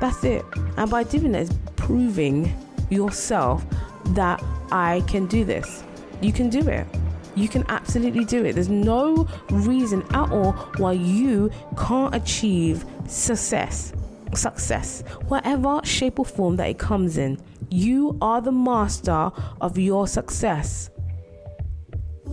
[0.00, 0.44] That's it.
[0.76, 2.54] And by doing that, is proving
[2.88, 3.66] yourself
[4.10, 5.82] that I can do this.
[6.20, 6.86] You can do it.
[7.34, 8.52] You can absolutely do it.
[8.52, 13.92] There's no reason at all why you can't achieve success.
[14.34, 20.06] Success, whatever shape or form that it comes in, you are the master of your
[20.06, 20.90] success.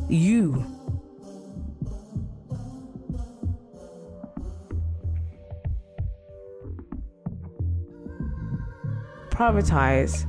[0.08, 0.76] You.
[9.38, 10.25] Prioritize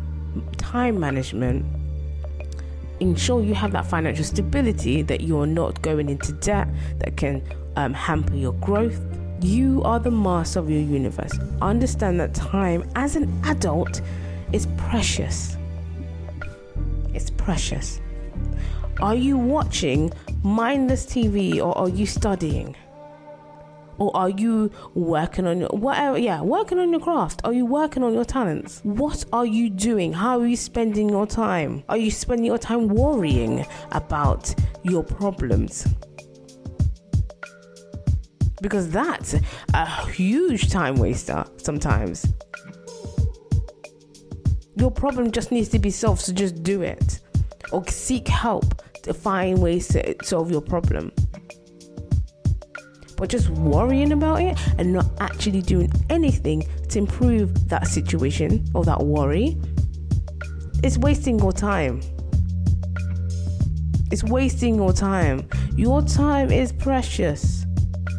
[0.59, 1.65] time management
[3.01, 7.43] ensure you have that financial stability that you're not going into debt that can
[7.77, 9.01] um, hamper your growth.
[9.41, 11.33] You are the master of your universe.
[11.63, 14.03] Understand that time as an adult
[14.53, 15.57] is precious.
[17.15, 18.01] It's precious.
[19.01, 22.77] Are you watching mindless tv or are you studying
[23.99, 27.67] or are you working on your whatever uh, yeah working on your craft are you
[27.67, 31.97] working on your talents what are you doing how are you spending your time are
[31.97, 35.87] you spending your time worrying about your problems
[38.61, 39.35] because that's
[39.75, 42.27] a huge time waster sometimes.
[44.77, 47.21] Your problem just needs to be solved, so just do it.
[47.73, 51.13] Or seek help to find ways to solve your problem.
[53.19, 58.85] But just worrying about it and not actually doing anything to improve that situation or
[58.85, 59.61] that worry
[60.85, 62.01] is wasting your time.
[64.13, 65.49] It's wasting your time.
[65.77, 67.67] Your time is precious.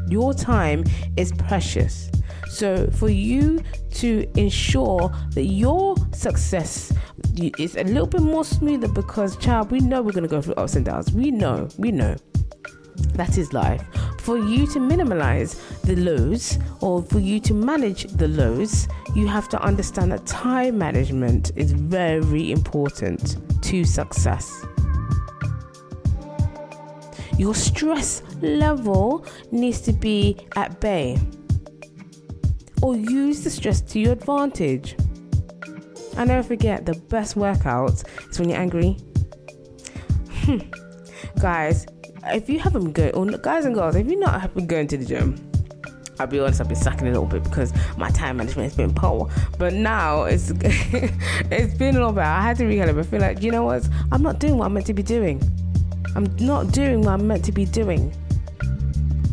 [0.09, 0.83] Your time
[1.17, 2.11] is precious.
[2.49, 6.91] So, for you to ensure that your success
[7.37, 10.55] is a little bit more smoother, because, child, we know we're going to go through
[10.55, 11.11] ups and downs.
[11.11, 12.15] We know, we know.
[13.13, 13.83] That is life.
[14.19, 19.49] For you to minimize the lows or for you to manage the lows, you have
[19.49, 24.65] to understand that time management is very important to success.
[27.37, 31.17] Your stress level needs to be at bay
[32.81, 34.95] or use the stress to your advantage.
[36.17, 38.97] And never forget the best workout is when you're angry.
[41.41, 41.85] Guys,
[42.27, 44.97] if you haven't going, oh, or guys and girls, if you're not been going to
[44.97, 45.49] the gym,
[46.19, 48.93] I'll be honest, I've been sucking a little bit because my time management has been
[48.93, 49.29] poor.
[49.57, 52.23] But now it's it's been a little bit.
[52.23, 52.99] I had to recalibrate.
[52.99, 53.87] I feel like you know what?
[54.11, 55.41] I'm not doing what I'm meant to be doing.
[56.15, 58.13] I'm not doing what I'm meant to be doing.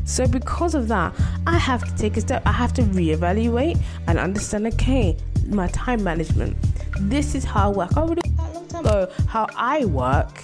[0.05, 1.13] So, because of that,
[1.49, 2.43] I have to take a step.
[2.47, 5.17] I have to reevaluate and understand okay,
[5.49, 6.57] my time management.
[7.01, 7.97] This is how I work.
[7.97, 10.41] I already a long time ago how I work.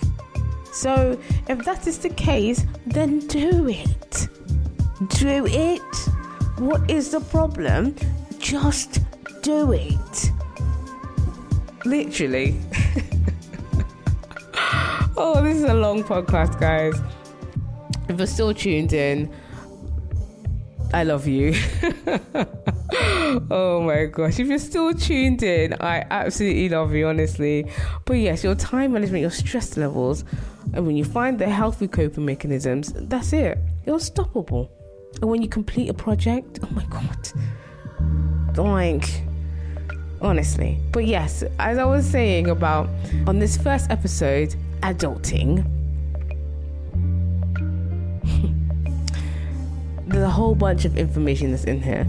[0.73, 4.29] So, if that is the case, then do it.
[5.09, 5.81] Do it.
[6.59, 7.95] What is the problem?
[8.39, 9.01] Just
[9.43, 10.31] do it.
[11.85, 12.59] Literally.
[15.17, 16.95] oh, this is a long podcast, guys.
[18.09, 19.31] If you're still tuned in,
[20.95, 21.55] I love you.
[23.51, 24.39] oh my gosh.
[24.39, 27.71] If you're still tuned in, I absolutely love you, honestly.
[28.05, 30.25] But yes, your time management, your stress levels,
[30.75, 33.59] and when you find the healthy coping mechanisms, that's it.
[33.87, 34.71] You're unstoppable.
[35.21, 37.31] And when you complete a project, oh my god.
[38.59, 39.23] Like,
[40.21, 40.79] honestly.
[40.93, 42.89] But yes, as I was saying about
[43.27, 45.65] on this first episode, adulting.
[50.07, 52.07] There's a whole bunch of information that's in here.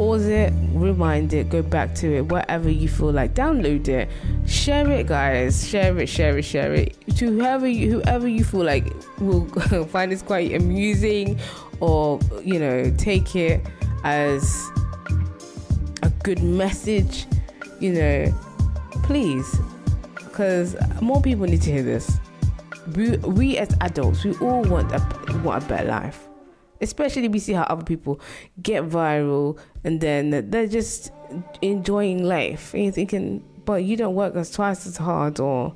[0.00, 3.34] Pause it, rewind it, go back to it, whatever you feel like.
[3.34, 4.08] Download it,
[4.46, 5.68] share it, guys.
[5.68, 8.86] Share it, share it, share it to whoever you, whoever you feel like
[9.18, 9.44] will
[9.88, 11.38] find this quite amusing,
[11.80, 13.60] or you know, take it
[14.02, 14.70] as
[16.02, 17.26] a good message.
[17.78, 18.34] You know,
[19.02, 19.54] please
[20.14, 22.18] because more people need to hear this.
[22.96, 26.29] We, we as adults, we all want a want a better life.
[26.80, 28.20] Especially we see how other people
[28.62, 31.12] get viral and then they're just
[31.62, 32.74] enjoying life.
[32.74, 35.74] And you're thinking, but you don't work as twice as hard or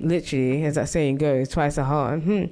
[0.00, 2.22] literally, as that saying goes, twice as hard.
[2.22, 2.44] Hmm.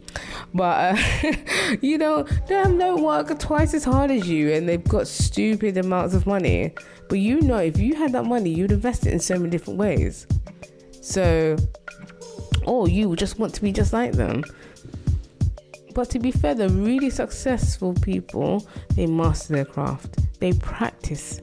[0.53, 1.33] But uh,
[1.81, 6.15] you know, them don't work twice as hard as you, and they've got stupid amounts
[6.15, 6.75] of money.
[7.09, 9.79] But you know, if you had that money, you'd invest it in so many different
[9.79, 10.27] ways.
[11.01, 11.57] So,
[12.65, 14.43] or you just want to be just like them.
[15.95, 18.67] But to be fair, the really successful people,
[18.97, 20.19] they master their craft.
[20.41, 21.41] They practice.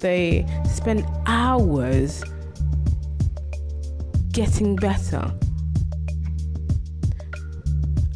[0.00, 2.24] They spend hours
[4.32, 5.30] getting better.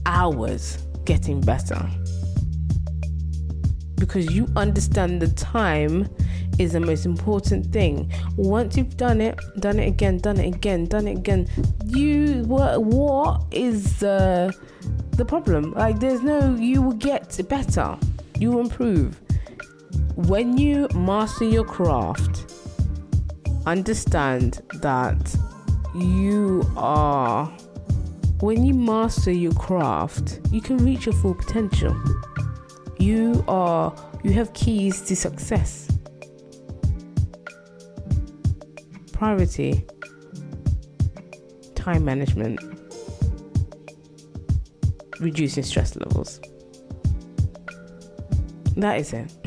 [0.07, 1.87] Hours getting better.
[3.97, 6.09] Because you understand the time
[6.59, 8.11] is the most important thing.
[8.37, 11.49] Once you've done it, done it again, done it again, done it again,
[11.87, 14.51] you what what is uh,
[15.13, 15.73] the problem?
[15.73, 17.97] Like there's no you will get better.
[18.39, 19.21] You will improve.
[20.15, 22.53] When you master your craft,
[23.67, 25.37] understand that
[25.95, 27.47] you are
[28.41, 31.97] when you master your craft, you can reach your full potential.
[32.99, 35.89] You are you have keys to success.
[39.17, 39.83] Priority,
[41.75, 42.61] time management,
[45.21, 46.39] reducing stress levels.
[48.77, 49.33] That is it.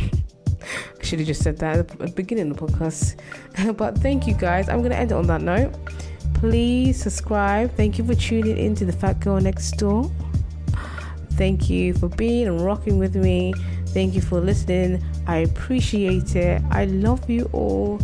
[0.99, 3.19] I should have just said that at the beginning of the podcast.
[3.77, 4.69] but thank you guys.
[4.69, 5.71] I'm going to end it on that note.
[6.33, 7.71] Please subscribe.
[7.75, 10.09] Thank you for tuning in to the Fat Girl Next Door.
[11.33, 13.53] Thank you for being and rocking with me.
[13.89, 15.03] Thank you for listening.
[15.27, 16.59] I appreciate it.
[16.71, 17.99] I love you all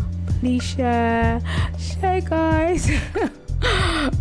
[0.46, 1.41] please share
[1.80, 2.91] share guys.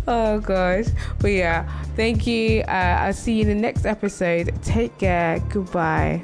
[0.07, 0.85] Oh gosh.
[1.19, 1.69] But yeah.
[1.95, 2.61] Thank you.
[2.61, 4.51] Uh, i'll see you in the next episode.
[4.63, 5.39] Take care.
[5.49, 6.23] Goodbye